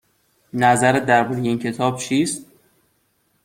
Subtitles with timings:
[0.53, 2.45] نظرت درباره این کتاب چیست؟